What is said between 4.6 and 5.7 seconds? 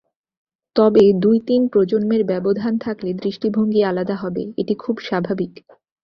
এটি খুব স্বাভাবিক।